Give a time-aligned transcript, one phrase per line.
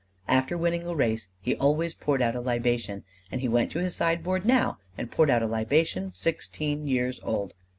[0.27, 3.93] After winning a race, he always poured out a libation; and he went to his
[3.95, 7.53] sideboard now and poured out a libation sixteen years old.